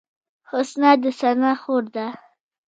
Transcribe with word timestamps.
حسنا 0.49 0.91
د 1.03 1.05
ثنا 1.19 1.51
خور 1.61 1.83
ده 1.95 2.07